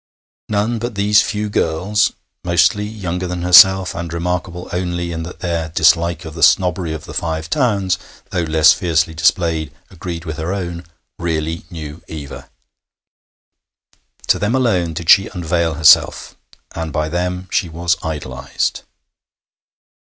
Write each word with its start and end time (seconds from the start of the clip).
None 0.49 0.79
but 0.79 0.95
these 0.95 1.21
few 1.21 1.47
girls 1.47 2.13
mostly 2.43 2.85
younger 2.87 3.27
than 3.27 3.43
herself, 3.43 3.93
and 3.93 4.11
remarkable 4.11 4.67
only 4.73 5.11
in 5.11 5.21
that 5.21 5.41
their 5.41 5.69
dislike 5.69 6.25
of 6.25 6.33
the 6.33 6.41
snobbery 6.41 6.91
of 6.91 7.05
the 7.05 7.13
Five 7.13 7.51
Towns, 7.51 7.99
though 8.31 8.41
less 8.41 8.73
fiercely 8.73 9.13
displayed, 9.13 9.71
agreed 9.91 10.25
with 10.25 10.37
her 10.37 10.53
own 10.53 10.85
really 11.19 11.65
knew 11.69 12.01
Eva. 12.07 12.49
To 14.25 14.39
them 14.39 14.55
alone 14.55 14.93
did 14.95 15.07
she 15.07 15.27
unveil 15.27 15.75
herself, 15.75 16.35
and 16.73 16.91
by 16.91 17.07
them 17.07 17.47
she 17.51 17.69
was 17.69 17.95
idolized. 18.01 18.81